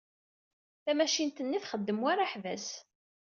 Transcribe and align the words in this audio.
Tamacint-nni 0.83 1.59
txeddem 1.63 1.99
war 2.03 2.17
aḥbas. 2.25 2.67